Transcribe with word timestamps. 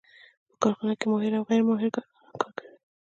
په 0.49 0.55
کارخانه 0.61 0.93
کې 0.99 1.05
ماهر 1.11 1.31
او 1.37 1.43
غیر 1.49 1.61
ماهر 1.69 1.89
کارګران 1.95 2.35
کار 2.41 2.51
کوي 2.57 2.75